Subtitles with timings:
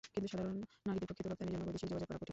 [0.15, 0.57] কিন্তু সাধারণ
[0.87, 2.29] নারীদের পক্ষে তো রপ্তানির জন্য বৈদেশিক যোগাযোগ করা কঠিন।